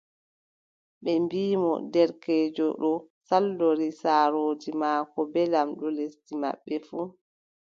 Ɓe 1.03 1.11
mbii 1.25 1.53
mo: 1.63 1.71
derkeejo 1.93 2.67
ɗo 2.81 2.91
saldori 3.27 3.89
saarooji 4.01 4.71
maako 4.81 5.19
bee 5.31 5.51
lamɗo 5.53 5.87
lesdi 5.97 6.33
maɓɓe 6.41 6.75
fuu, 6.87 7.05